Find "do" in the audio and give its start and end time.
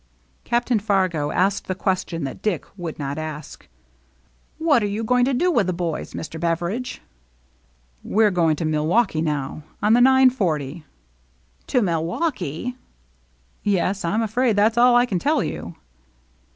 5.35-5.51